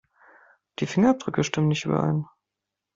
Die 0.79 0.87
Fingerabdrücke 0.87 1.43
stimmen 1.43 1.67
nicht 1.67 1.85
überein. 1.85 2.25